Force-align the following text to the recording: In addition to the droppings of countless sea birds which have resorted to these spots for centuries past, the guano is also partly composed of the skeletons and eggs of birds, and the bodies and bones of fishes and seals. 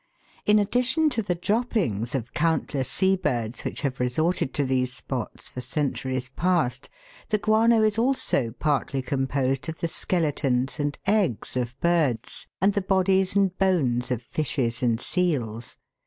In 0.47 0.57
addition 0.57 1.11
to 1.11 1.21
the 1.21 1.35
droppings 1.35 2.15
of 2.15 2.33
countless 2.33 2.89
sea 2.89 3.15
birds 3.15 3.63
which 3.63 3.81
have 3.81 3.99
resorted 3.99 4.51
to 4.55 4.63
these 4.65 4.91
spots 4.91 5.51
for 5.51 5.61
centuries 5.61 6.27
past, 6.29 6.89
the 7.29 7.37
guano 7.37 7.83
is 7.83 7.99
also 7.99 8.49
partly 8.57 9.03
composed 9.03 9.69
of 9.69 9.79
the 9.79 9.87
skeletons 9.87 10.79
and 10.79 10.97
eggs 11.05 11.55
of 11.55 11.79
birds, 11.81 12.47
and 12.59 12.73
the 12.73 12.81
bodies 12.81 13.35
and 13.35 13.55
bones 13.59 14.09
of 14.09 14.23
fishes 14.23 14.81
and 14.81 14.99
seals. 14.99 15.77